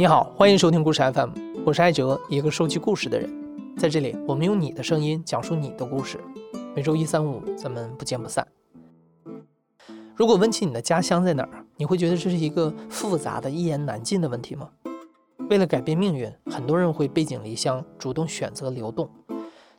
[0.00, 1.28] 你好，欢迎收听故事 FM，
[1.62, 3.30] 我是艾哲，一个收集故事的人。
[3.76, 6.18] 在这里，我们用你的声音讲述你的故事。
[6.74, 8.48] 每周一、三、五，咱们不见不散。
[10.16, 14.70] 如果问起你的家乡在哪儿，你会觉得这是一个复杂的一言难尽的问题吗？
[15.50, 19.06] 为了改变命运，很多人会背井离乡，主动选择流动，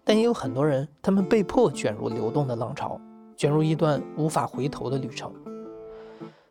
[0.03, 3.01] 但也有很多人，他们被迫卷入流动的浪潮，
[3.35, 5.33] 卷入一段无法回头的旅程。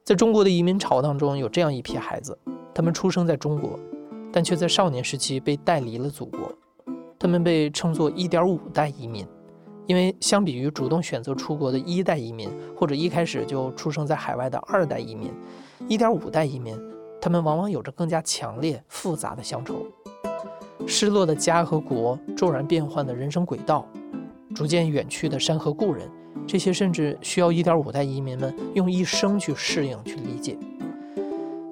[0.03, 2.37] 在中国的移民潮当中，有这样一批孩子，
[2.75, 3.79] 他们出生在中国，
[4.33, 6.53] 但却在少年时期被带离了祖国。
[7.19, 9.27] 他们被称作“一点五代移民”，
[9.87, 15.31] 因为相比于主动选择出国的一代移民，或者一开始就出生在海外的二代移民，
[15.87, 16.75] 一点五代移民，
[17.21, 19.87] 他们往往有着更加强烈、复杂的乡愁。
[20.87, 23.87] 失落的家和国，骤然变换的人生轨道，
[24.55, 26.09] 逐渐远去的山河故人。
[26.47, 30.57] 这些甚至需要一点五代移民们用一生去适应、去理解。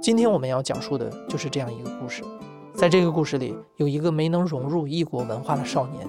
[0.08, 2.24] 今天我们要讲述的就是这样一个故事。
[2.74, 6.08] 在这个故事里，有一个没能融入异国文化的少年，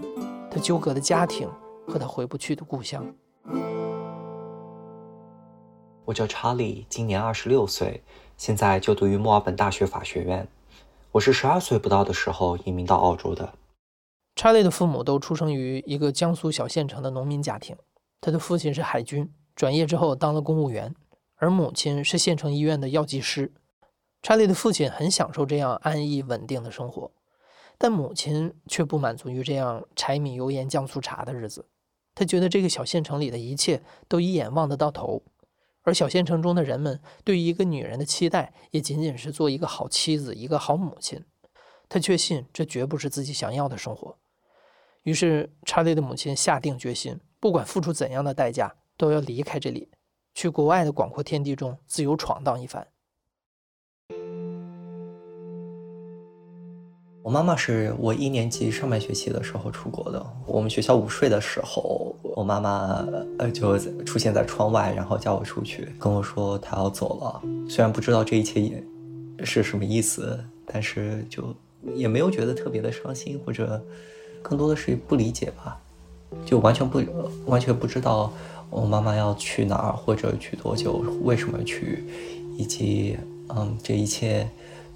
[0.50, 1.50] 他纠葛的家庭
[1.86, 3.06] 和他回不去的故乡。
[6.06, 8.02] 我叫查理，今年二十六岁，
[8.38, 10.48] 现在就读于墨尔本大学法学院。
[11.12, 13.54] 我是十二岁不到的时候移民到澳洲的。
[14.38, 17.76] 查理的父母都出生于一个江苏小县城的农民家庭。
[18.22, 20.96] 他的父亲是海军，转业之后当了公务员，
[21.36, 23.52] 而母亲是县城医院的药剂师。
[24.22, 27.12] 查理的父亲很享受这样安逸稳定的生活，
[27.78, 31.68] 但母亲却不满足于这样柴米油盐酱醋茶的日子。
[32.14, 35.24] 他觉得这个小县城里的一切都一眼望得到头，
[35.84, 41.24] 而小县城中的人们对于一个女人的期待也仅仅是做一个好妻子、一个好母亲。
[41.88, 44.18] 他确信这绝不是自己想要的生活。
[45.04, 47.20] 于是，查理的母亲下定决心。
[47.40, 49.90] 不管付出怎样的代价，都要离开这里，
[50.34, 52.86] 去国外的广阔天地中自由闯荡一番。
[57.22, 60.26] 我妈妈是我一年级上半学期的时候出国的。
[60.46, 63.06] 我们学校午睡的时候，我妈妈
[63.38, 67.42] 呃就出现在窗外，然后叫我出去，跟我说她要走了。
[67.70, 68.82] 虽然不知道这一切也
[69.44, 71.54] 是什么意思，但是就
[71.94, 73.84] 也没有觉得特别的伤心，或者
[74.42, 75.78] 更多的是不理解吧。
[76.46, 77.02] 就完全不
[77.48, 78.32] 完全不知道
[78.70, 82.06] 我妈妈要去哪儿或者去多久，为什么去，
[82.56, 83.18] 以及
[83.50, 84.48] 嗯这一切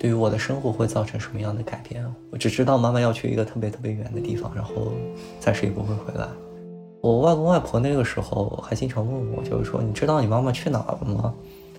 [0.03, 2.06] 对于我的生活会造成什么样的改变？
[2.30, 4.91] 我只知道妈妈要去一个特别特别远的地方，然后
[5.40, 6.28] 暂时也不会回来。
[7.00, 11.34] 我外公外婆那个时候还经常问我，就是说你知道你妈妈去哪儿了吗？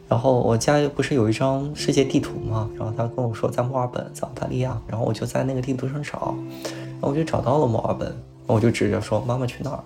[0.08, 2.70] 然后我家不是有一张世界地图吗？
[2.78, 4.80] 然后他跟我说在墨尔本，在澳大利亚。
[4.88, 8.16] 然后我就在那个地图上找，然后我就找到了墨尔本。
[8.46, 9.84] 我就指着说：“妈妈去哪儿？”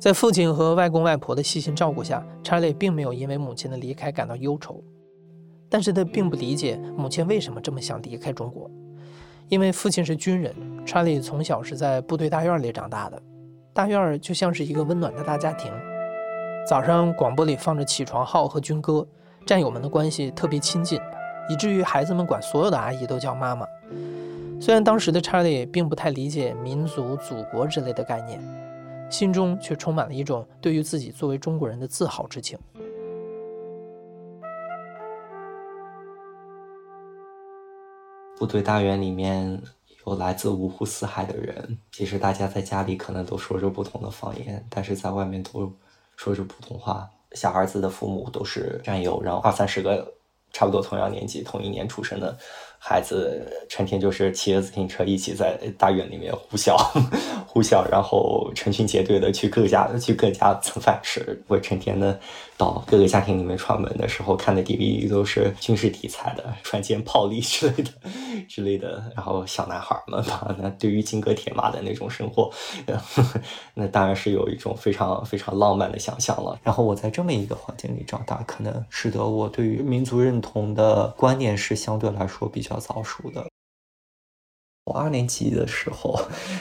[0.00, 4.82] 在父亲和外公外婆的细心照顾下，查理并没有因为母亲的离开感到忧愁。
[5.68, 8.68] 但是他并不理解母亲为什么这么想离开中国，
[9.48, 10.54] 因为父亲是军人，
[10.86, 13.22] 查理从小是在部队大院里长大的。
[13.74, 15.70] 大院就像是一个温暖的大家庭，
[16.66, 19.06] 早上广播里放着起床号和军歌，
[19.44, 20.98] 战友们的关系特别亲近，
[21.50, 23.66] 以至于孩子们管所有的阿姨都叫妈妈。
[24.58, 28.40] 虽然当时的查理并不太理解民族、祖国之类的概念，
[29.10, 32.58] 心中却充满了一种对于自己作为中国人的自豪之情。
[38.38, 39.60] 部队大院里面
[40.06, 45.70] 有来自五湖四海的人，其实大家在家里可能都说着不同的方言，但是在外面都
[46.16, 47.10] 说着普通话。
[47.32, 50.10] 小儿子的父母都是战友，然后二三十个
[50.52, 52.36] 差不多同样年纪、同一年出生的。
[52.82, 56.74] 孩子成天就是骑着自行车一起在大院里面呼啸，
[57.46, 61.38] 呼啸，然后成群结队的去各家去各家蹭饭吃。
[61.46, 62.18] 我成天的
[62.56, 67.90] 到各个家庭里面串门的时候，看的 DVD 都是军事题材的，船舰炮利之类的
[68.48, 69.04] 之类的。
[69.14, 72.50] 然后小男孩们吧，那对于金戈铁马的那种生活，
[73.74, 76.58] 那当然是有一种非常非常浪漫的想象了。
[76.62, 82.69] 然后我在这么一个环境里长大，可能使得我对于民族认同的观念是相对来说比较。
[82.70, 83.44] 比较早熟的，
[84.84, 86.16] 我二年级的时候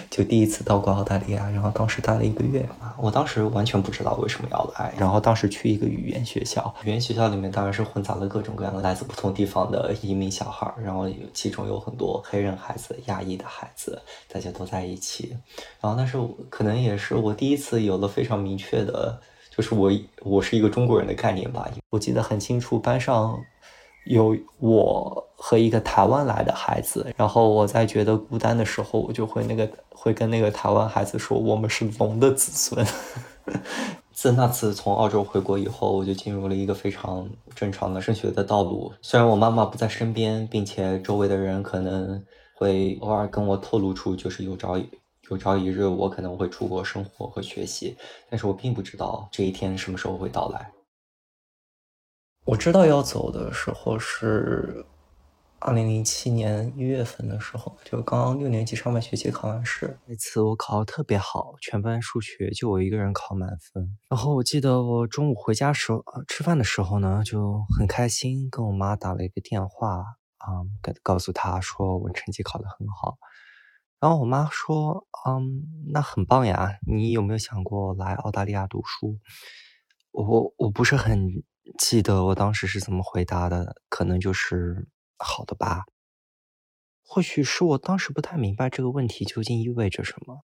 [0.10, 2.96] 就第一次到过澳大利亚，然后当时待了一个月嘛。
[2.98, 15.38] 我当时完全不知道为什么要来，然后当时去一个语言学校，语言学校里面当然是混杂了各种各样的来自不同地方的移民小孩，然后其中有很多黑人孩子、亚裔的孩子，大家都在一起。
[15.80, 16.18] 然后那是
[16.50, 19.22] 可能也是我第一次有了非常明确的，
[19.56, 19.92] 就是我
[20.24, 21.70] 我是一个中国人的概念吧。
[21.92, 23.40] 我记得很清楚，班上。
[24.06, 32.86] 有我和一个台湾来的孩子，然后我在觉得孤单的时候，我就会那个会跟那个台湾孩子说，我们是龙的子孙。
[34.12, 38.92] 自那次从澳洲回国以后，我就进入了一个非常正常的升学的道路。
[39.02, 42.22] 虽然我妈妈不在身边，并且周围的人可能
[42.54, 44.78] 会偶尔跟我透露出，就是有朝
[45.30, 47.96] 有朝一日我可能会出国生活和学习，
[48.30, 50.70] 但是我并不知道这一天什么时候会到来。
[52.50, 54.84] 我知道要走的时候是。
[55.62, 63.98] 二零零七年一月份的时候，就刚刚六年级上半学期考完试，那次我考的特别好，全班数学就我一个人考满分。
[64.10, 69.98] 然后我记得我中午回家时候，吃饭的时候呢，就很开心，跟我妈打了一个电话，
[70.38, 73.18] 啊，告告诉她说我成绩考得很好。
[74.00, 79.20] 然后我妈说，嗯，那很棒呀，你有没有想过来澳大利亚读书？
[80.12, 81.44] 我我不是很
[81.78, 84.88] 记得我当时是怎么回答的，可能就是。
[85.22, 85.84] 好的吧，
[87.04, 90.46] 或许是我当时不太明白这个问题究竟意味着什么。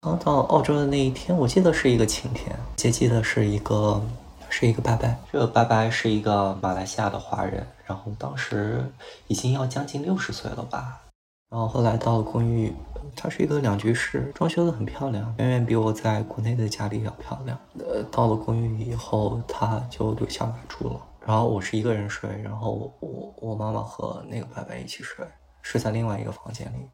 [0.00, 4.02] 刚到澳洲的那一天，我记得是一个晴天，接机的是一个
[4.48, 8.90] 是一个伯伯，这个伯伯是一个马来西亚的华人，然后当时
[9.26, 11.07] 已经要将近六十岁了吧。
[11.50, 12.74] 然后后来到了公寓，
[13.16, 17.58] 它是一个两居室，装修的很漂亮，远远比我在国内的家里要漂亮。
[17.78, 21.00] 呃，到了公寓以后，他就留下来住了。
[21.24, 25.26] 然后我是一个人睡，然后我我妈妈和那个伯伯一起睡，
[25.62, 26.90] 睡在另外一个房间里。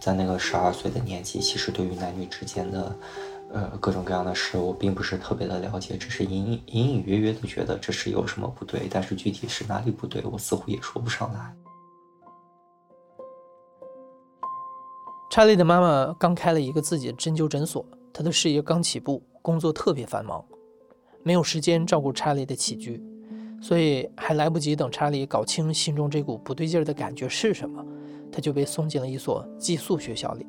[0.00, 2.96] 在那个十二岁的年纪，其实对于男女之间的，
[3.52, 11.54] 呃，各种各样的事，我并不是特别的了解，只是隐隐隐隐约约的觉得这是有什么不对，但是具体是哪里不对，我似乎也说不上来。
[15.30, 19.22] 查理的妈妈刚开了一个自己的针灸诊所，她的事业刚起步。
[19.42, 20.44] 工作特别繁忙，
[21.24, 23.02] 没有时间照顾查理的起居，
[23.60, 27.84] 所以还来不及等查理搞清心中这股不对劲儿的感觉是什么，
[28.30, 30.46] 他就被送进了一所寄宿学校里。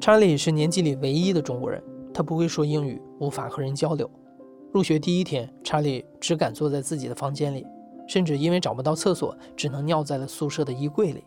[0.00, 1.80] 查理是年级里唯一的中国人，
[2.14, 4.08] 他不会说英语，无法和人交流。
[4.72, 7.66] 入学第一天，查理只敢坐在自己的房间里，
[8.06, 11.24] 甚至因为找不到厕所，只能尿在了宿舍的衣柜里。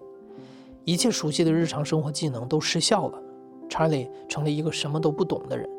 [0.85, 3.21] 一切熟悉的日常生活技能都失效了，
[3.67, 5.69] 查理成了一个什么都不懂的人。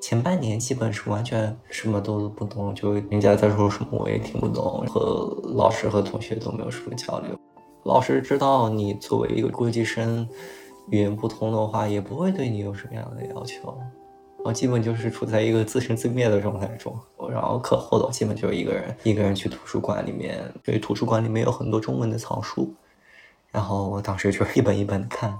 [0.00, 7.38] 前半年基本是完全什么都不懂，就人家在说什么我也听不懂，和老师和同学都没有什么交流。
[7.84, 10.26] 老师知道你作为一个国际生，
[10.90, 13.78] 语言不通的话，也不会对你有什么样的要求。
[14.44, 16.96] 我基本就是处在一个自生自灭的状态中。
[17.30, 22.72] 然后课后的基本就是一个人，一个人去图书馆里面，因为图书馆里面有很多中文的藏书，
[23.50, 25.38] 然后我当时就是一本一本的看，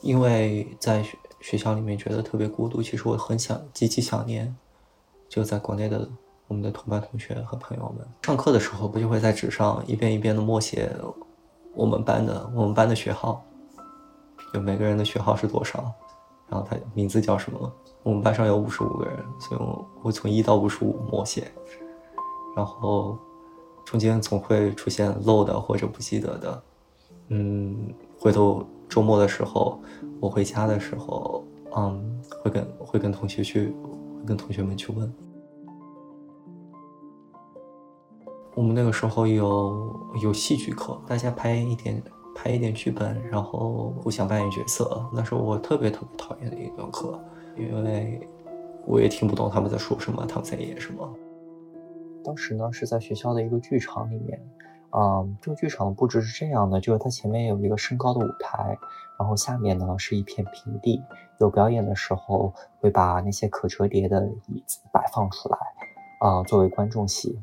[0.00, 1.16] 因为在学。
[1.42, 4.54] 学校里面觉得特别孤独，其实我很想，极其想念，
[5.26, 6.06] 就在国内的
[6.46, 8.06] 我们的同班同学和朋友们。
[8.20, 10.92] 上课的时候，不就会在纸上一遍一遍的默写
[11.72, 13.42] 我们班的我们班的学号，
[14.52, 15.92] 就每个人的学号是多少，
[16.48, 17.72] 然后他名字叫什么。
[18.02, 21.50] 我们班上有五十五个人，所以我我从一到五十五默写，
[22.56, 23.18] 然后
[23.84, 26.62] 中间总会出现漏的或者不记得的，
[27.28, 28.64] 嗯，回头。
[28.90, 29.78] 周末的时候，
[30.18, 31.44] 我回家的时候，
[31.76, 33.72] 嗯，会跟会跟同学去，
[34.26, 35.14] 跟同学们去问。
[38.56, 42.02] 我们那个时候有有戏剧课，大家拍一点
[42.34, 45.04] 拍一点剧本，然后互相扮演角色。
[45.12, 47.18] 那是我特别特别讨厌的一段课，
[47.56, 48.20] 因为
[48.86, 51.08] 我也听不懂他们在说什么，他们在演什么。
[52.24, 54.40] 当时呢是在学校的一个剧场里面。
[54.92, 58.76] 嗯，这个剧场的布置是这样的，就是它前面有一个升高的舞台，
[59.20, 61.00] 然后下面呢是一片平地。
[61.38, 65.58] 有表演的时候会把那些可折叠的椅子摆放出来，
[66.18, 67.38] 啊，作为观众席。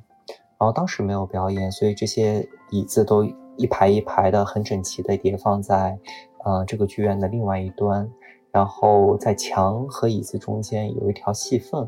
[0.59, 3.23] 然后当时没有表演，所以这些椅子都
[3.57, 5.99] 一排一排的很整齐的叠放在，
[6.45, 8.09] 呃，这个剧院的另外一端。
[8.49, 11.87] 然后在墙和椅子中间有一条细缝，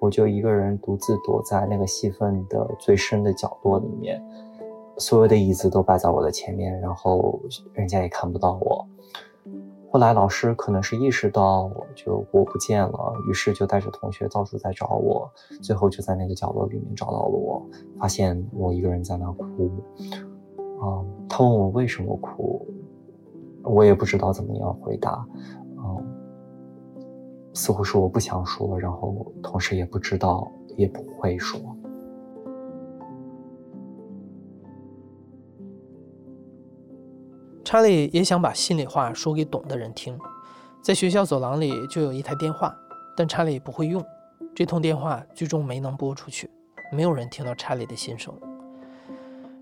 [0.00, 4.22] 我就一个人独自躲在那个细缝的最深的角落里面。
[4.98, 7.40] 所有的椅子都摆在我的前面，然后
[7.72, 8.86] 人家也看不到我。
[9.90, 15.30] 后来老师可能是意识到就我不见了，于是就带着同学到处在找我，
[15.62, 17.66] 最后就在那个角落里面找到了我，
[17.98, 19.70] 发现我一个人在那哭。
[20.80, 22.66] 啊，他问我为什么哭，
[23.62, 25.26] 我也不知道怎么样回答。
[25.76, 26.06] 嗯，
[27.52, 31.60] 似乎是我不想说，然后同时也不知道，也不会说。
[37.62, 40.18] 查理也想把心里话说给懂的人听，
[40.82, 42.74] 在学校走廊里就有一台电话，
[43.16, 44.02] 但查理不会用。
[44.54, 46.50] 这通电话最终没能拨出去，
[46.90, 48.34] 没有人听到查理的心声。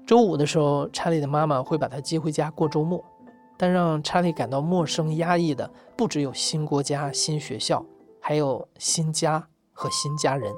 [0.09, 3.05] 周五的时候，查理的妈妈会把他接回家过周末。
[3.59, 7.85] 但让查理感到陌生压抑的，不只有新国家、新学校，
[8.19, 10.51] 还有新家和新家人。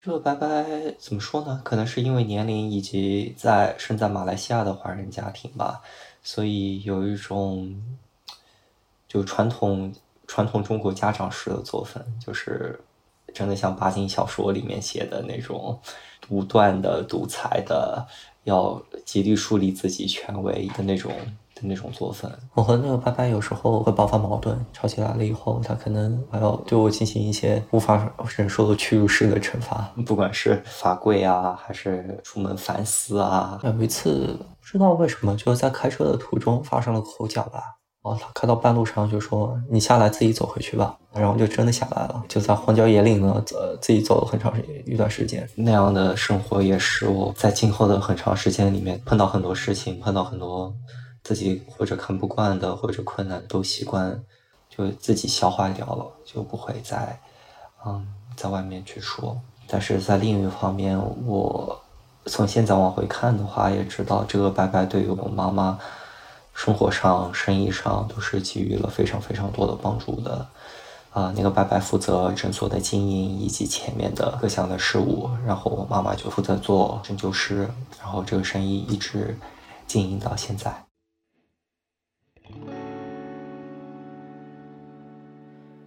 [0.00, 1.60] 这个拜拜怎么说呢？
[1.62, 5.82] 可能是因为年龄以及在生在马来西亚的华人家庭吧，
[6.22, 7.78] 所以有一种
[9.06, 9.92] 就传统
[10.26, 12.80] 传统中国家长式的作风，就是
[13.34, 15.78] 真的像巴金小说里面写的那种
[16.20, 18.06] 独断的、独裁的，
[18.44, 21.12] 要极力树立自己权威的那种。
[21.56, 33.60] 的那种作风，我和那个拜拜有时候会爆发矛盾，吵起来了以后，他可能还要对我进行一些无法忍受的屈辱式的惩罚，不管是罚跪啊，还是出门反思啊。
[33.62, 37.62] 有一次不知道为什么，就是在开车的途中发生了口角吧，
[38.04, 45.48] 哦，他开到半路上就说：“你下来自己走回去吧。”然后就真的下来了，就在荒郊野岭呢，呃，自己走了很长时一段时间。
[45.56, 50.74] 那样的生活也使我在今后的很长时间里面碰到很多事情，碰到很多。
[51.22, 54.22] 自己或者看不惯的或者困难都习惯，
[54.68, 57.18] 就自己消化掉了，就不会再，
[57.86, 58.06] 嗯，
[58.36, 59.34] 在外面去说。
[59.66, 61.80] 但是在另一方面，我
[62.26, 65.78] 从现在往回看的话，也知道这个白白对于我妈妈
[66.54, 70.46] 生活上、生意上都是给予了非常非常多的帮助的。
[71.10, 77.68] 啊，那个白白负责诊所的经营以及前面的各项的事务，然后我妈妈就负责做针灸师，
[78.00, 79.36] 然后这个生意一直
[79.86, 80.74] 经营到现在。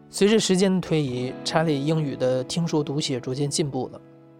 [0.09, 3.99] 随着时间的推移，查理英语的听说读写逐渐进步了，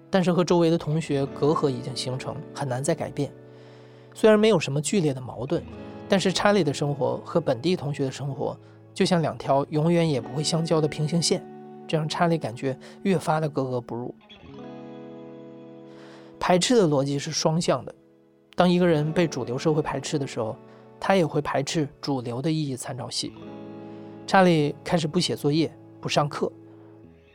[0.10, 3.30] 但是和周围的同学隔阂已经形成，很难再改变。
[4.14, 5.62] 虽然没有什么剧烈的矛盾，
[6.10, 8.58] 但是查理的生活和本地同学的生活
[8.94, 11.46] 就像两条永远也不会相交的平行线，
[11.88, 14.16] 这让查理感觉越发的格格不入。
[16.40, 17.94] 排斥的逻辑是双向的，
[18.56, 20.56] 当一个人被主流社会排斥的时候，
[21.00, 23.34] 他也会排斥主流的意义参照系。
[24.26, 26.52] 查理开始不写作业、不上课，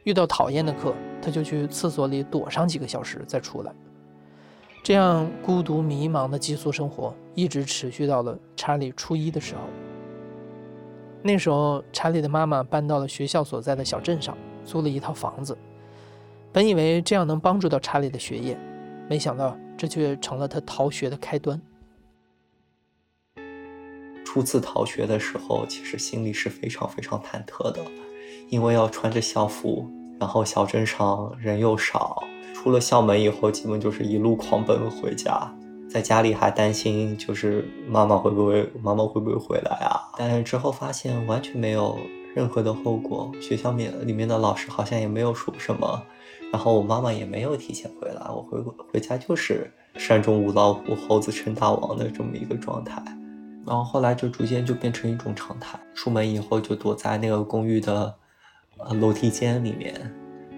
[0.05, 3.73] 遇到讨厌的课，他就去厕所里躲上几个小时再出来。
[4.83, 9.61] 这样孤独迷茫的寄宿生活一直持续到了查理初一的时候。
[11.23, 15.57] 那时候，查理的妈妈搬到了学校所在的小镇上，租了一套房子。
[16.51, 18.59] 本以为这样能帮助到查理的学业，
[19.09, 21.61] 没想到这却成了他逃学的开端。
[24.25, 27.81] 初次逃学的时候，其实心里是非常非常忐忑的，
[28.49, 32.25] 因为要穿着校服，然后小镇上人又少，
[32.63, 35.53] 出了校门以后，基本就是一路狂奔回家，
[35.91, 40.01] 在家里还担心，就是妈妈会不会妈妈会不会回来啊？
[40.17, 41.99] 但是之后发现完全没有
[42.37, 46.01] 任何的后果，学校面里面的老师好像也没有说什么，
[46.53, 48.61] 然后我妈妈也没有提前回来，我回
[48.93, 53.03] 回家就是山中无老虎，猴子称大王的这么一个状态。
[53.67, 58.15] 然后后来就逐渐就变成一种常态，出门以后就躲在那个公寓的
[58.79, 59.95] 呃楼梯间里面，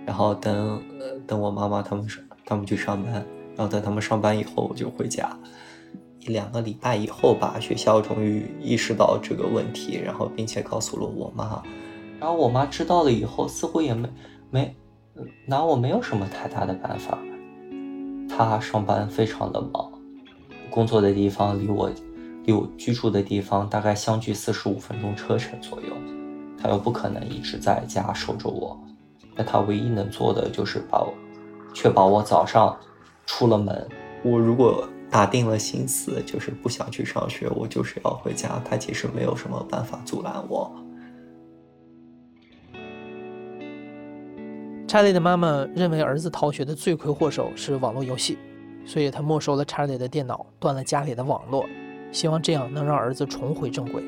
[0.07, 3.13] 然后等呃等我妈妈他们上他们去上班，
[3.57, 5.37] 然后等他们上班以后我就回家。
[6.21, 11.63] 一两个礼拜以后吧，学校终于意识到这个问题，然后并且告诉了我妈。
[12.19, 14.09] 然后我妈知道了以后，似乎也没
[14.51, 14.77] 没
[15.47, 17.19] 拿我没有什么太大的办法。
[18.29, 19.93] 她上班非常的忙，
[20.71, 21.91] 工作的地方离我。
[22.47, 25.87] 离我居住的地方大概相距四十五分钟车程左右，
[26.61, 28.79] 他又不可能一直在家守着我，
[29.35, 31.12] 那他唯一能做的就是把我
[31.73, 32.79] 确保我早上
[33.26, 33.87] 出了门。
[34.23, 40.71] 我如果打定了心思，就是不想去上学，我就是要回家，他其实没有什么办法阻拦我。
[44.87, 48.38] 查理的妈妈认为儿子逃学的罪魁祸首是网络游戏，
[48.87, 51.67] 所以他没收了查理的电脑，断了家里的网络。
[52.12, 54.00] 希望这样能让儿子重回正轨，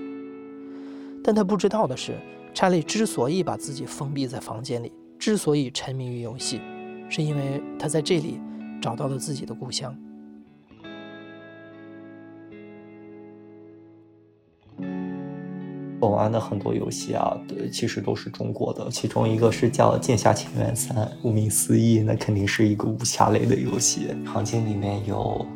[1.25, 2.15] 但他不知道的是，
[2.55, 6.61] 查理之所以把自己封闭在房间里，之所以沉迷于游戏，
[7.09, 8.41] 是因为他在这里
[8.81, 9.97] 找到了自己的故乡。
[15.99, 17.37] 我玩的很多游戏啊，
[17.73, 25.47] 其实都是中国的，其中一个是叫《剑侠情缘三》，顾名思义，那肯定是一个武侠类的游戏，场景里面有。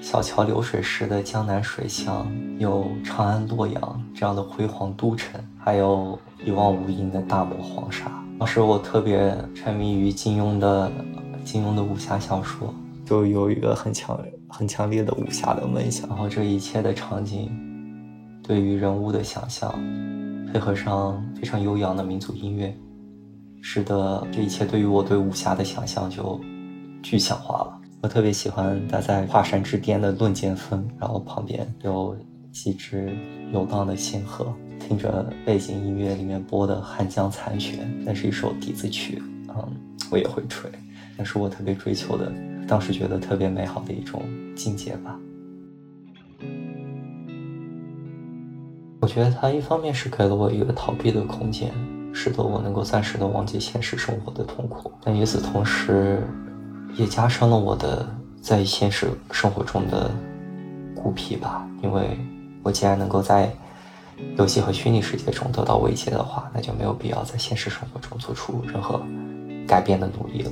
[0.00, 2.28] 小桥流水时的江南水乡，
[2.58, 8.21] 有长安洛阳这样的辉煌都城，还有一望无垠的大漠黄沙。
[8.42, 10.90] 当时我特别沉迷于金庸的
[11.44, 12.74] 金庸的武侠小说，
[13.06, 16.08] 就有一个很强很强烈的武侠的梦想。
[16.08, 17.48] 然后这一切的场景，
[18.42, 19.72] 对于人物的想象，
[20.52, 22.76] 配合上非常悠扬的民族音乐，
[23.60, 26.40] 使得这一切对于我对武侠的想象就
[27.00, 27.80] 具象化了。
[28.02, 32.16] 我特别喜欢待在华山之巅的论剑峰，然后旁边有
[32.50, 33.16] 几只
[33.52, 34.52] 游荡的仙鹤，
[34.92, 39.66] 听着背景音乐里面播的《汉江残雪》，那是一首笛子曲，嗯，
[40.10, 40.70] 我也会吹，
[41.16, 42.30] 那是我特别追求的，
[42.68, 44.22] 当时觉得特别美好的一种
[44.54, 45.18] 境界吧。
[49.00, 51.72] 我觉得它一方面是给了我一个逃避的空间，
[52.12, 56.22] 使得我能够暂时的忘记现实生活的痛苦，但与此同时。
[56.94, 58.06] 也加深了我的
[58.42, 60.10] 在现实生活中的
[60.94, 62.18] 孤僻吧，因为
[62.62, 63.50] 我既然能够在
[64.36, 69.04] 游戏和虚拟世界中得到慰藉的话，那就没有必要在现实生活中做出任何
[69.66, 70.50] 改变的努力了。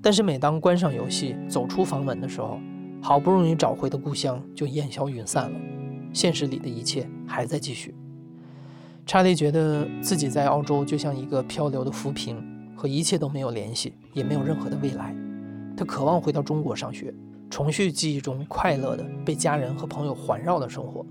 [0.00, 2.58] 但是每当关上游戏，走出房门的时候，
[3.02, 5.60] 好不容易找回的故乡就烟消云散了，
[6.12, 7.94] 现实里的一切还在继续。
[9.04, 12.42] 查理觉得自己在澳洲就像一个漂流的浮萍，
[12.74, 15.14] 和一切都没有联系，也没有任何的未来。
[15.76, 17.12] 他渴望回到中国上学，
[17.50, 21.04] 重续记忆中快乐的被家人和朋友环绕的生活，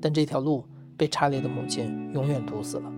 [0.00, 0.64] 但这条路
[0.96, 2.90] 被查理的母亲永远堵死了。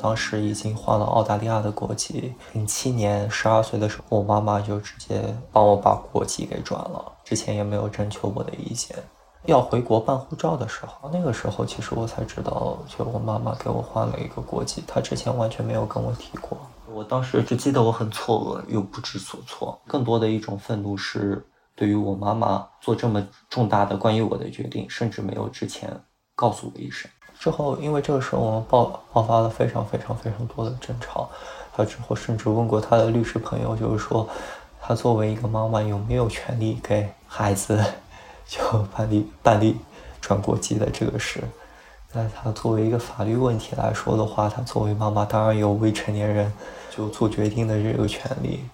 [0.00, 8.96] 当时已经换了澳大利亚的国籍，零七年十二岁的时候，我妈妈就直接帮我把国籍给转了，之前也没有征求我的意见。
[9.46, 16.56] 要回国办护照的时候，那个时候其实我才知道，就我妈妈给我换了一个国籍，她之前完全没有跟我提过。
[16.98, 25.88] 我当时只记得我很错愕又不知所措，更多的一种愤怒是对于我妈妈做这么重大的关于我的决定，甚至没有之前
[26.34, 27.08] 告诉我一声。
[27.38, 31.30] 之后，因为这个时候我们爆爆发了非常非常非常多的争吵，
[31.72, 34.28] 他之后甚至问过他的律师朋友，就是说，
[34.80, 37.80] 他作为一个妈妈有没有权利给孩子
[38.44, 38.60] 就
[38.92, 39.76] 办理办理
[40.20, 41.44] 转国籍的这个事？
[42.12, 46.50] 那他作为一个法律问题来说的话，他作为妈妈当然有未成年人
[46.98, 48.64] 就做决定的这个权利，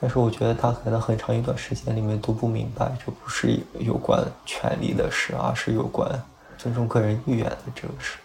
[0.00, 6.10] 但是我觉得他可能很长一段时间里面都不明白，这不是有关权利的事，而是有关。
[6.56, 8.18] 尊重个人意愿的这个事，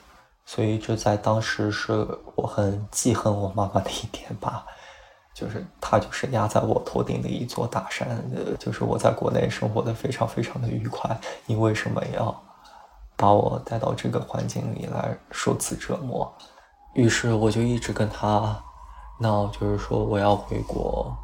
[0.43, 4.65] 所以这在当时是我很记恨我妈妈的一点吧，
[5.35, 8.19] 就是她就是压在我头顶的一座大山，
[8.57, 12.35] 就是我在国内生活的非常非常的愉快，你为什么要
[13.15, 16.33] 把我带到这个环境里来受此折磨？
[16.95, 18.59] 于是我就一直跟她
[19.19, 21.15] 闹，就是说我要回国，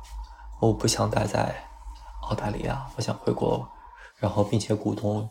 [0.61, 1.55] 我不想待在
[2.23, 3.67] 澳大利亚，我想回国，
[4.17, 5.29] 然后并且鼓动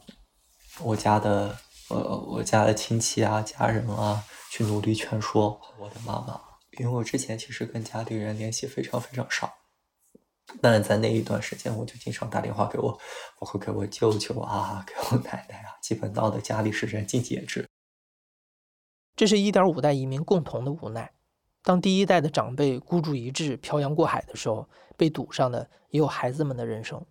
[0.83, 1.57] 我家的。
[1.91, 6.39] 呃，我家的亲戚啊、家人啊，去努力劝说我的妈妈，
[6.79, 9.51] 因为我之前其实跟家里人联系非常非常少，
[10.61, 12.93] 但是在那一段时间，我就经常打电话给我，
[13.41, 17.67] 包括给我舅舅啊、给我奶奶啊，基本闹得家里是人尽皆知。
[19.17, 21.11] 这是一点五代移民共同的无奈，
[21.69, 27.05] 当第一代的长辈孤注一掷漂洋过海的时候，被堵上的也有孩子们的人生。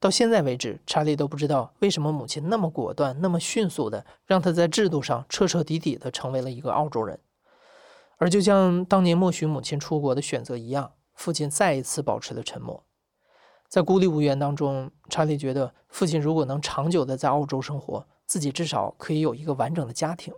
[0.00, 7.20] 到现在为止，查理都不知道为什么母亲那么果断、那么迅速的让他在制度上彻彻底底的成为了一个澳洲人。
[8.16, 12.84] 而就像当年默许母亲出国的选择一样，父亲再一次保持了沉默。
[13.68, 20.34] 在孤立无援当中，查理觉得父亲如果能长久的在澳洲生活，自己至少可以有一个完整的家庭。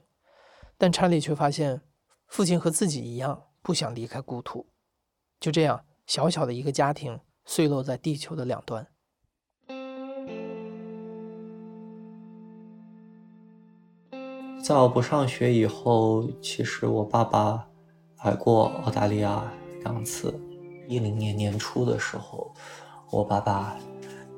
[0.76, 1.80] 但查理却发现，
[2.26, 4.66] 父亲和自己一样不想离开故土。
[5.40, 8.86] 就这样，小小的一个家庭碎落在地球的两端。
[14.62, 17.68] 在我不上学以后，其实我爸爸
[18.24, 20.34] 来过澳大利亚两次。
[20.88, 22.50] 一零年年初的时候，
[23.10, 23.76] 我爸爸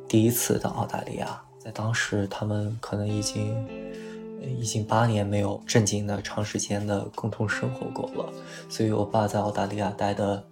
[0.09, 3.55] 第一次到澳大利亚，在当时他们可能已经
[4.49, 8.33] 已经八年没有正经的长时间的共同生活过了，
[8.69, 10.45] 所以我爸在澳大利亚待的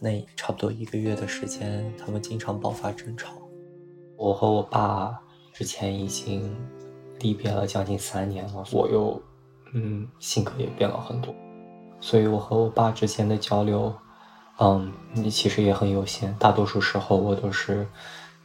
[0.00, 3.32] 那差不多一个月的时间，他们经常爆发争吵。
[4.16, 5.18] 我和我爸
[5.52, 6.54] 之前已经。
[7.20, 9.20] 离别了将近三年了，我又，
[9.74, 11.34] 嗯，性格也变了很多，
[11.98, 13.92] 所以我和我爸之间的交流，
[14.60, 14.92] 嗯，
[15.28, 16.32] 其实也很有限。
[16.38, 17.84] 大多数时候我都是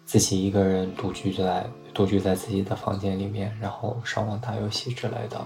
[0.05, 5.39] 自己一个人独居在独居在自己的房间里面，然后上网打游戏之类的。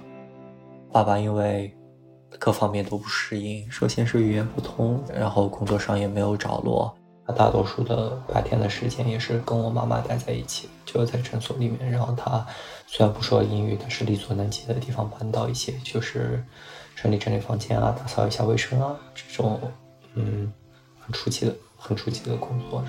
[0.92, 1.76] 爸爸因为
[2.40, 6.96] 各方面都不适应，首先是语言不通，然后工作上也没有着落。
[7.26, 11.92] 他大多数的白天的时间也是跟我妈妈待在一起，就在诊所里面。
[11.92, 12.46] 然后他
[12.86, 16.42] 虽然不说英语，但是力所能及的地方帮到一些，就是
[16.96, 19.60] 整理整理房间啊，打扫一下卫生啊，这种
[20.14, 20.54] 嗯
[21.02, 22.82] 很初级的、很初级的工作。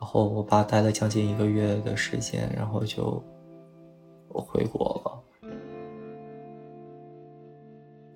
[0.00, 3.22] 然后我爸待了将近一个月的时间，然后就
[4.32, 5.12] 回国了。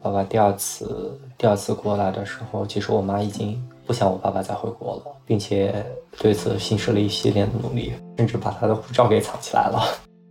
[0.01, 5.85] 爸爸第二次第二次过来的时候，其实我妈已经不想我爸爸再回国了，并且
[6.19, 9.81] 对此行使了一系列的努力，甚至把他的护照给藏起来了。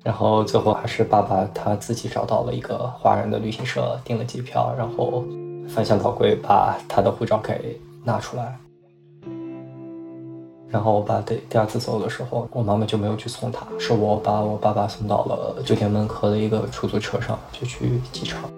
[0.04, 5.24] 然后最后还是爸爸他自己找到了一个华人的旅行社，订了机票，然后
[5.70, 8.58] 翻箱倒柜把他的护照给拿出来。
[10.72, 18.50] 然后我爸第第二次走的时候，我妈妈就没有去送他，是我把我爸爸送到了酒店门口的一个出租车上，就去机场。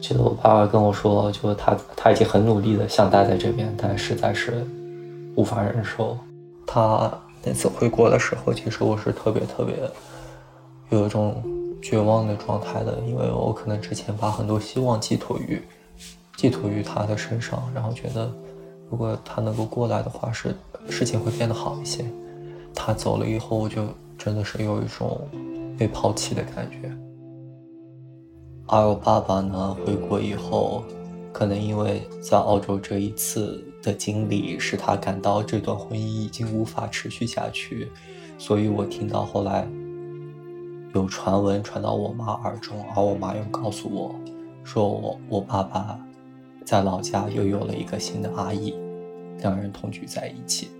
[0.00, 4.66] 记得我爸爸跟我说，就他他已经很努力的想待在这边，但实在是
[5.36, 6.18] 无法忍受。
[6.66, 7.08] 他
[7.44, 9.76] 那次回国的时候，其实我是特别特别
[10.90, 11.40] 有一种
[11.80, 15.62] 绝望的状态的，因为我可能之前把很多希望寄托于
[16.36, 18.28] 寄托于他的身上，然后觉得
[18.92, 20.54] 如果他能够过来的话，是
[20.90, 22.04] 事情会变得好一些。
[22.74, 23.86] 他走了以后，我就
[24.18, 25.18] 真的是有一种
[25.78, 26.94] 被抛弃的感觉。
[28.66, 30.84] 而我爸爸呢，回国以后，
[31.32, 37.90] 可能因为在澳洲这一次的经历，使他感到这段婚姻已经无法持续下去，
[38.36, 39.66] 所以我听到后来
[40.94, 44.14] 有传闻传到我妈耳中，而我妈又告诉我，
[44.62, 45.98] 说我我爸爸
[46.64, 48.74] 在老家又有了一个新的阿姨，
[49.38, 50.70] 两人同居在一起。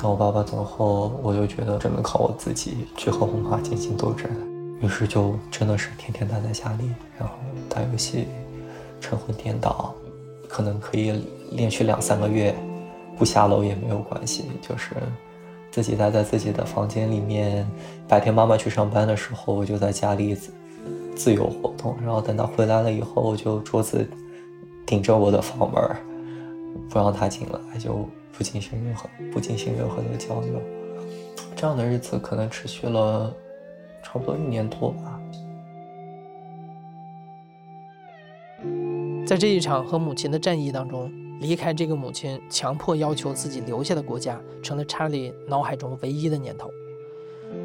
[0.00, 4.30] 当我爸爸走后，我就觉得只能靠我自己去和我妈进行斗争。
[4.80, 7.34] 于是就真的是天天待在家里，然后
[7.68, 8.26] 打游戏，
[9.00, 9.94] 晨昏颠倒，
[10.48, 12.54] 可能可以连续两三个月
[13.16, 14.90] 不下楼也没有关系，就是
[15.70, 17.66] 自己待在自己的房间里面。
[18.06, 20.36] 白天妈妈去上班的时候，我就在家里
[21.16, 24.06] 自由活动，然后等到回来了以后，我就桌子
[24.84, 25.96] 顶着我的房门，
[26.88, 30.60] 不让他进来，就不进行任何不进行任何的交流。
[31.56, 33.34] 这样的日子可能持续了。
[34.08, 35.20] 差不多一年多吧。
[39.26, 46.70] 在这一场和母亲的战役当中，离开这个母亲强迫要求自己留下的国家，成了查理脑海中唯一的念头。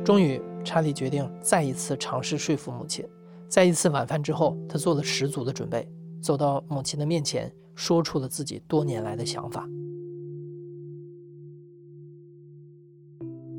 [0.04, 3.06] 终于，查理决定再一次尝试说服母亲。
[3.52, 5.86] 在一次晚饭之后，他做了十足的准备，
[6.24, 9.68] 走到母亲的面前，说出了自己多年来的想法。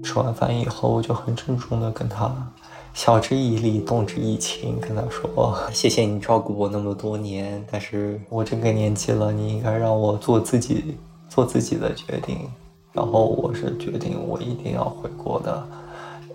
[0.03, 2.51] 吃完饭以后，我就很郑重的跟他。
[2.95, 10.97] 晓之以理，动之以情，跟他说：“谢谢你照顾我那么多年，但是我这个年纪了，你应该让我做自己
[11.29, 12.49] 做自己的决定。
[12.95, 15.69] 然后我是决定，我一定要回国的。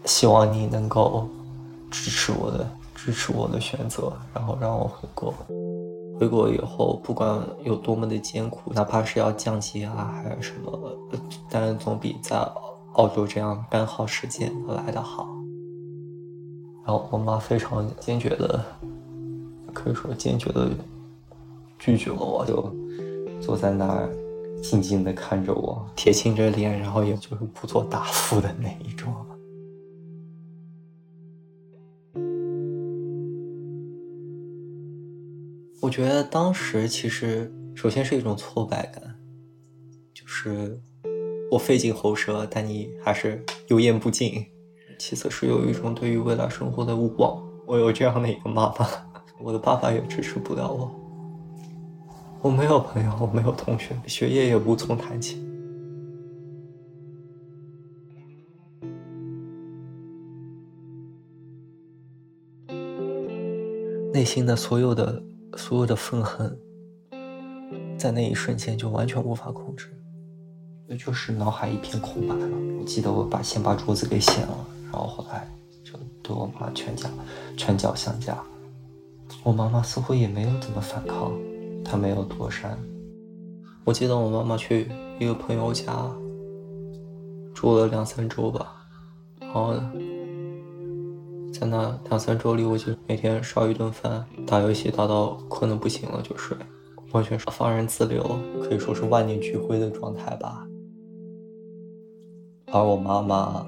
[0.05, 1.27] 希望你能够
[1.89, 5.31] 支持我的，支持我的选择，然后让我回国。
[6.19, 10.91] 回国以后，不管有多么的艰苦，哪怕是要降级啊，还是什么，
[11.47, 12.35] 但总比在
[12.93, 15.27] 澳洲这样干耗时间来的好。”
[16.83, 18.65] 然后我妈非常坚决的，
[19.73, 20.71] 可以说坚决的
[21.77, 22.73] 拒绝了我，就
[23.39, 24.09] 坐在那儿
[24.63, 29.13] 静静的看着我，铁青着脸，然后也就是不做答复的那一种。
[35.79, 39.15] 我觉得当时其实首先是一种挫败感，
[40.11, 40.81] 就是
[41.51, 44.43] 我费尽喉舌，但你还是油盐不进。
[44.97, 47.41] 其次是有一种对于未来生活的无望。
[47.67, 48.87] 我有这样的一个妈妈，
[49.39, 50.91] 我的爸爸也支持不了我。
[52.41, 55.43] 我没有朋友，我没有同学，学业也无从谈起。
[64.11, 65.21] 内心的所有的
[65.55, 66.57] 所有的愤恨，
[67.97, 69.87] 在那一瞬间就完全无法控制，
[70.87, 72.57] 那就是脑海一片空白了。
[72.79, 74.65] 我记得我把先把桌子给掀了。
[74.91, 75.47] 然后后来
[75.83, 77.09] 就对我妈拳脚
[77.57, 78.41] 拳脚相加，
[79.43, 81.33] 我妈妈似乎也没有怎么反抗，
[81.83, 82.77] 她没有躲闪。
[83.83, 86.09] 我记得我妈妈去一个朋友家
[87.53, 88.75] 住了两三周吧，
[89.39, 89.73] 然后
[91.59, 96.55] 在那两三周里，我就每天烧一顿饭，打游戏打到困得不行了就睡，
[97.11, 98.23] 完全是放任自流，
[98.61, 100.67] 可以说是万念俱灰的状态吧。
[102.67, 103.65] 而我妈妈。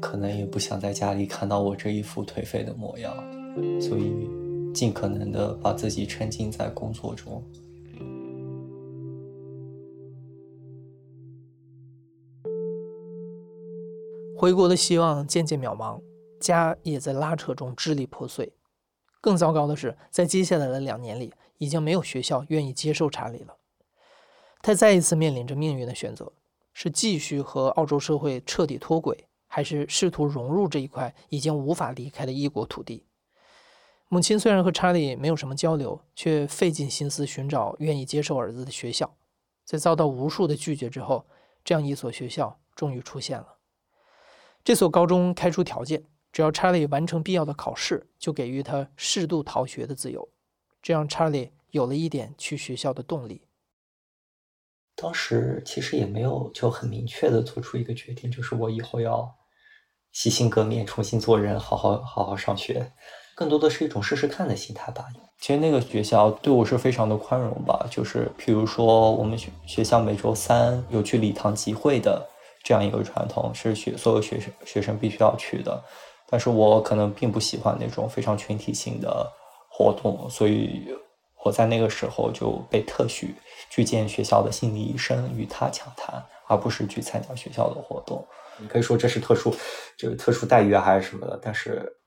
[0.00, 3.14] 可能也不想在家里看到我这一副颓废的模样，
[3.80, 4.12] 所以
[4.74, 7.40] 尽可能的把自己沉浸在工作中。
[14.36, 16.00] 回国的希望渐渐渺茫，
[16.42, 18.52] 家也在拉扯中支离破碎。
[19.20, 23.56] 更糟糕的是，在接下来的两年里，已经没有学校愿意接受查理了。
[24.60, 26.32] 他再一次面临着命运的选择：
[26.74, 29.28] 是继续和澳洲社会彻底脱轨。
[29.54, 33.04] 还是试图融入这一块已经无法离开的异国土地？
[34.08, 39.14] 母亲虽然和查理没有什么交流，却费尽心思寻找愿意接受儿子的学校。
[39.66, 41.26] 在遭到无数的拒绝之后，
[41.62, 43.58] 这样一所学校终于出现了。
[44.64, 46.02] 这所高中开出条件，
[46.32, 50.26] 只要查理完成必要的考试，就给予他适度逃学的自由，
[50.82, 53.42] 这让查理有了一点去学校的动力。
[54.94, 59.34] 当时其实也没有就很明确的做出一个决定，就是我以后要
[60.12, 62.92] 洗心革面，重新做人，好好好好上学。
[63.34, 65.06] 更多的是一种试试看的心态吧。
[65.38, 72.28] 其实那个学校对我是非常的宽容吧，就是譬如说我们学学校每周三有去礼堂集会的
[72.62, 75.82] 这样一个传统，是学所有学生学生必须要去的。
[76.32, 79.30] 但是我可能并不喜欢那种非常群体性的
[79.68, 80.88] 活动，所以
[81.44, 83.34] 我在那个时候就被特许
[83.68, 88.26] 去见学校的心理医生，与他洽谈，而不是去参加学校的活动。
[88.56, 89.54] 你可以说这是特殊，
[89.98, 91.98] 就是特殊待遇啊，还是什么的，但是。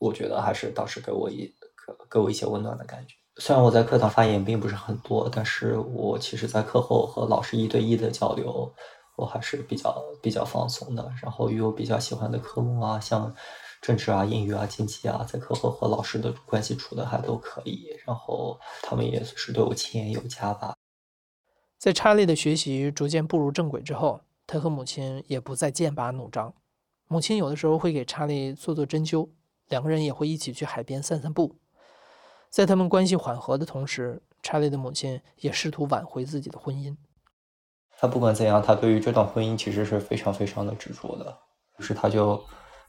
[0.00, 3.16] 我觉得还是导师给我一给给我一些温暖的感觉。
[3.38, 8.72] 虽然我在课堂发言并不是很多，但是我其实在课后和老师一对一的交流，
[9.18, 11.12] 我还是比较比较放松的。
[11.22, 13.34] 然后与我比较喜欢的科目啊，像
[13.82, 17.88] 政治啊、英语啊、经济啊，在课后和老师的关系处的还都可以。
[18.06, 20.74] 然后他们也是对我亲言有加吧。
[21.76, 26.54] 在查理的学习逐渐步入正轨之后，他和母亲也不再剑拔弩张。
[27.08, 29.28] 母亲有的时候会给查理做做针灸。
[29.68, 31.54] 两个人也会一起去海边散散步，
[32.48, 36.96] 在他们关系缓和的同时，查理的母亲也试图挽回自己的婚姻。
[38.00, 41.36] 他不管怎样，他对于这段婚姻其实是非常非常的执着的。
[41.78, 42.40] 于是他就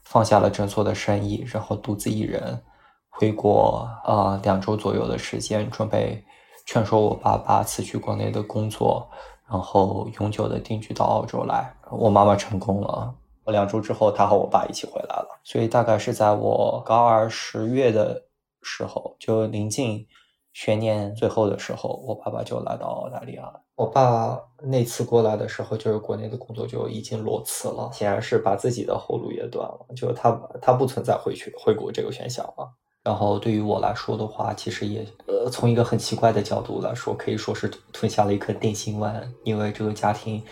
[0.04, 2.62] 放下了诊所的生意，然后独自一人
[3.08, 6.24] 回国啊，两周左右的时间，准备
[6.64, 9.10] 劝说我爸爸辞去国内的工作，
[9.50, 11.74] 然后永久的定居到澳洲来。
[11.90, 13.12] 我妈妈成功了。
[13.46, 18.22] 两周之后，他和我爸一起回来了，所以大概是在我高二十月的
[18.62, 20.06] 时候，就临近
[20.52, 23.52] 学年最后的时候，我爸爸就来到澳大利亚。
[23.76, 32.68] 我爸那次过来的时候，就是国内的工作就已经裸辞了，显然是把自己的后路也断了，就他他不存在回去回国这个选项了。
[33.02, 40.42] 然后对于我来说的话，其实也呃，从一个很奇怪的角度来说，可以说是吞下了一颗定心丸，因为这个家庭，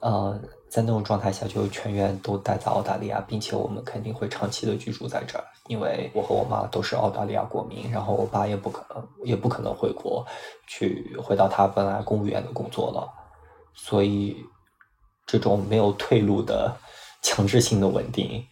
[0.00, 0.40] 呃。
[0.72, 10.26] 在那种状态下，就全员都待在澳大利亚，并且我们肯定会长期的居住在这儿，因为我和我妈都是澳大利亚国民，然后我爸也不可能也不可能回国
[10.66, 13.06] 去回到他本来公务员的工作了，
[13.74, 14.34] 所以
[15.26, 16.74] 这种没有退路的
[17.20, 18.42] 强制性的稳定，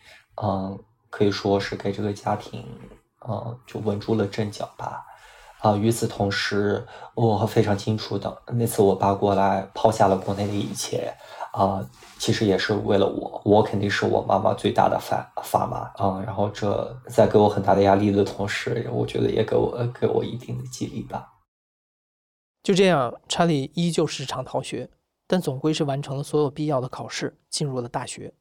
[0.43, 0.79] 嗯，
[1.09, 2.63] 可以说是给这个家庭，
[3.27, 5.07] 嗯，就稳住了阵脚吧。
[5.61, 11.15] 啊，与此同时，我非常清楚的，那次我爸过来抛下了国内的一切。
[11.53, 11.85] 啊，
[12.17, 16.23] 其实也是为了我，我肯定是我妈妈最大的砝砝码啊。
[16.25, 21.29] 然后这在给我很大的压力的同时，我觉得也给我给我一定的激励吧。
[22.63, 24.89] 就这样，查理依旧时常逃学，
[25.27, 28.33] 但总归是完成了所有必要的考试，进入了大学。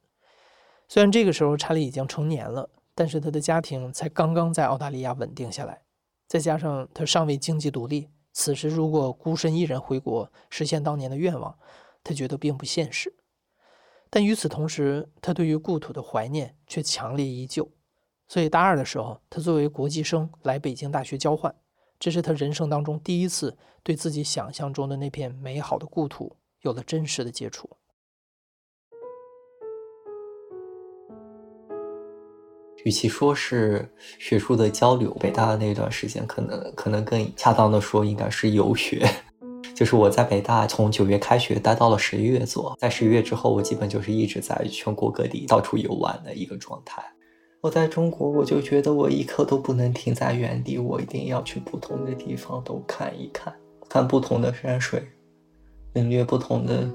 [0.88, 5.82] 虽然这个时候查理已经成年了，但是他的家庭才刚刚在澳大利亚稳定下来，
[6.30, 11.60] 再加上他尚未经济独立，此时如果孤身一人回国实现当年的愿望。
[12.02, 13.14] 他觉得并不现实，
[14.10, 17.70] 但与此同时，他对于故土的怀念却强烈依旧。
[18.26, 21.54] 所以大二的时候，他作为国际生来北京大学交换，
[22.00, 27.70] 这是他人生当中第一次对自己想象中的那片美好的故土有了真实的接触。
[32.86, 39.10] 与其说是学术的交流，北大的那段时间，可能可能更恰当的说，应该是游学。
[39.76, 47.02] 就是我在北大从九月开学待到了十一月左，在十一月之后，我基本就是一直在全国各地到处游玩的一个状态。
[47.62, 53.54] 我在中国，我就觉得我一刻都不能停在原地，我一定要去不同的地方都看一看，
[53.90, 55.06] 看不同的山水，
[55.94, 56.90] 领略不同的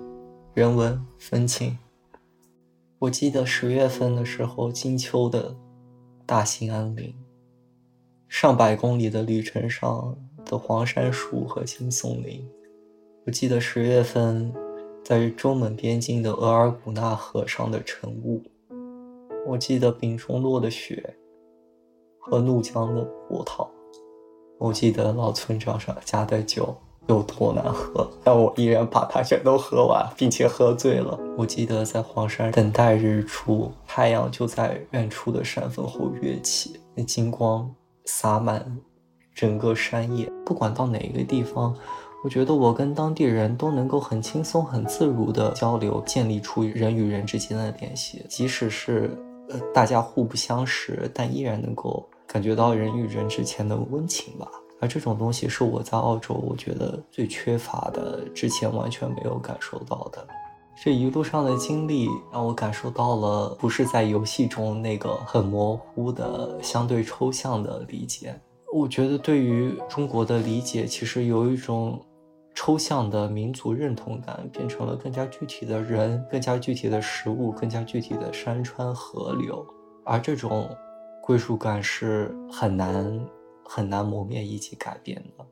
[0.54, 1.78] 人文风情。
[2.98, 5.54] 我记得十月份的时候，金秋的
[6.26, 7.14] 大兴安岭，
[8.28, 12.42] 上百公里的旅程上的黄山树和青松林。
[13.26, 14.50] 我记得十月份，
[15.04, 18.42] 在中蒙边境的额尔古纳河上的晨雾。
[19.46, 21.14] 我记得丙中落的雪
[22.18, 23.70] 和怒江的波涛。
[24.58, 26.74] 我记得老村长上家的酒
[27.08, 31.18] 有多难喝，但我依然把它全都喝完，并且喝醉了。
[31.36, 37.70] 我记得在黄山等待日出，太阳就在远处的山峰后跃起，那金光
[38.04, 38.64] 洒满
[39.34, 40.30] 整个山野。
[40.44, 41.74] 不管到哪一个地方。
[42.22, 49.14] 我觉得我跟当地人都能够很轻松、很自如的交流，建立出人与人之间的联系，即使是
[49.50, 54.48] 呃大家互不相识，但依然能够感觉到人与人之间的温情吧。
[54.84, 60.22] 而这种东西是我在澳洲我觉得最缺乏的，之前完全没有感受到的。
[60.76, 68.38] 这一路上的经历让我感受到了，不是在游戏中那个很模糊的、相对抽象的理解。
[68.74, 71.98] 我觉得对于中国的理解，其实有一种
[72.54, 79.66] 抽象的民族认同感，变成了更加具体的人、更加具体的食物、更加具体的山川河流。
[80.04, 80.68] 而这种
[81.22, 83.18] 归属感是很难、
[83.64, 85.44] 很难磨灭以及改变的。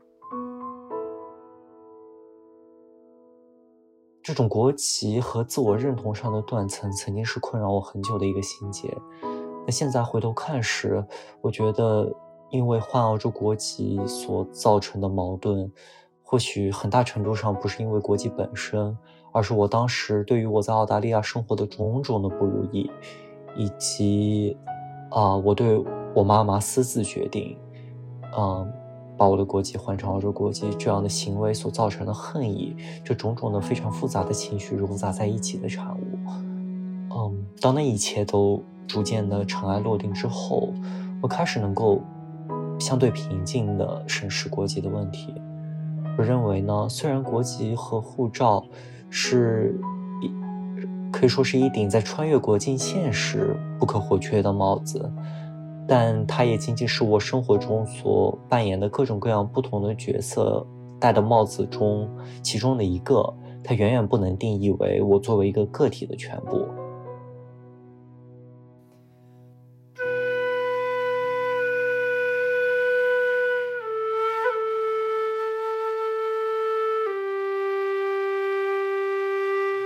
[4.23, 8.89] 这种国籍和自我认同上的断层，曾经是困扰我很久的一个心结。
[9.67, 11.05] 那现在回头看时，
[11.41, 12.09] 我觉得
[12.51, 15.69] 因为换澳洲国籍所造成的矛盾，
[16.23, 18.97] 或许很大程度上不是因为国籍本身，
[19.33, 22.89] 而是我当时对于我在澳大利亚生活的种种的不如意，
[23.57, 24.57] 以及
[25.11, 27.59] 啊，我对我妈妈私自决定，
[28.37, 28.73] 嗯。
[29.15, 36.19] 把我的国籍换成澳洲国籍，这样的行为所造成的恨意，这种种的非常复杂的情绪融杂在一起的产物。
[37.15, 40.73] 嗯，当那一切都逐渐的尘埃落定之后，
[41.21, 42.01] 我开始能够
[42.81, 45.33] 相对平静的审视国籍的问题。
[46.19, 48.65] 我认为呢，虽然国籍和护照
[49.09, 49.79] 是
[50.21, 50.33] 一
[51.13, 55.09] 可以说是一顶在穿越国境线时不可或缺的帽子。
[55.95, 60.67] 但它也仅仅是我生活中所扮演的各种各样不同的角色
[60.99, 62.09] 戴的帽子中
[62.43, 63.23] 其中的一个，
[63.63, 66.67] 它远远不能定义为我作为一个个体的全部。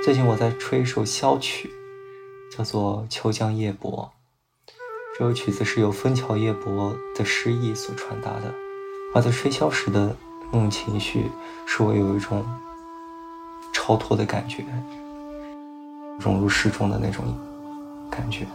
[0.05, 1.69] 最近我在吹一首箫曲，
[2.57, 4.09] 叫做《秋江夜泊》。
[5.19, 8.55] 这首曲子是由枫桥夜泊的诗意所传达的，
[9.15, 10.15] 而在吹箫时的
[10.53, 11.31] 那种情绪，
[11.65, 12.45] 使我有一种
[13.73, 14.63] 超脱的感觉，
[16.21, 17.25] 融入诗中的那种
[18.11, 18.47] 感觉。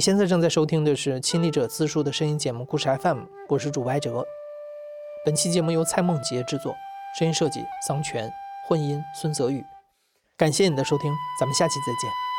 [0.00, 3.18] 现在正在收听的是亲历者自述的声音节目《故事 FM》，
[3.50, 4.24] 我是主播艾哲。
[5.26, 6.74] 本期节目由蔡梦杰制作，
[7.18, 8.32] 声音设计桑泉，
[8.66, 9.62] 混音孙泽宇。
[10.38, 12.29] 感谢你的收听，咱们下期再见。